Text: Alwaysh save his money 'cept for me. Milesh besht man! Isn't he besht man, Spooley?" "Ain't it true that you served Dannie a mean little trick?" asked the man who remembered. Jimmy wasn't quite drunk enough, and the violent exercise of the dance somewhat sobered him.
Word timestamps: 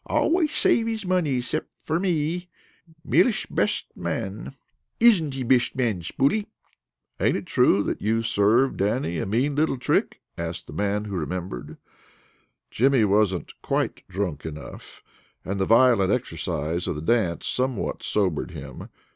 Alwaysh 0.09 0.55
save 0.57 0.87
his 0.87 1.05
money 1.05 1.39
'cept 1.41 1.69
for 1.79 1.99
me. 1.99 2.49
Milesh 3.05 3.45
besht 3.51 3.95
man! 3.95 4.55
Isn't 4.99 5.35
he 5.35 5.43
besht 5.43 5.75
man, 5.75 6.01
Spooley?" 6.01 6.47
"Ain't 7.19 7.37
it 7.37 7.45
true 7.45 7.83
that 7.83 8.01
you 8.01 8.23
served 8.23 8.77
Dannie 8.77 9.19
a 9.19 9.27
mean 9.27 9.53
little 9.55 9.77
trick?" 9.77 10.19
asked 10.39 10.65
the 10.65 10.73
man 10.73 11.05
who 11.05 11.15
remembered. 11.15 11.77
Jimmy 12.71 13.05
wasn't 13.05 13.53
quite 13.61 14.01
drunk 14.07 14.43
enough, 14.43 15.03
and 15.45 15.59
the 15.59 15.65
violent 15.65 16.11
exercise 16.11 16.87
of 16.87 16.95
the 16.95 17.01
dance 17.03 17.45
somewhat 17.45 18.01
sobered 18.01 18.49
him. 18.49 18.89